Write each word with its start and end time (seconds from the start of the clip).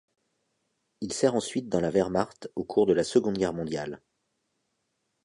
Il 1.01 1.13
sert 1.13 1.35
ensuite 1.35 1.69
dans 1.69 1.79
la 1.79 1.91
Wehrmacht 1.91 2.49
au 2.55 2.63
cours 2.63 2.87
de 2.87 2.93
la 2.93 3.03
Seconde 3.03 3.37
Guerre 3.37 3.53
mondiale. 3.53 4.01